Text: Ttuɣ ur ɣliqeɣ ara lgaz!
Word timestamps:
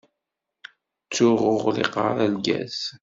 Ttuɣ 1.07 1.41
ur 1.51 1.59
ɣliqeɣ 1.65 2.03
ara 2.11 2.25
lgaz! 2.35 2.79